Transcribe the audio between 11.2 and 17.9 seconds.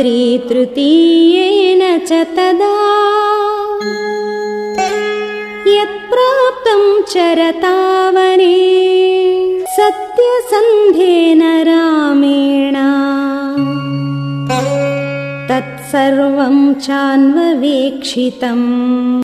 रामेण। तत्सर्वं चान्ववेक्षितम्।